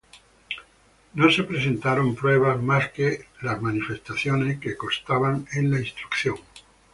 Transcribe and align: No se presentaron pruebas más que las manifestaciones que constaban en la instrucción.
No 1.13 1.29
se 1.29 1.43
presentaron 1.43 2.15
pruebas 2.15 2.59
más 2.59 2.89
que 2.89 3.27
las 3.43 3.61
manifestaciones 3.61 4.59
que 4.59 4.75
constaban 4.75 5.45
en 5.53 5.69
la 5.69 5.77
instrucción. 5.79 6.37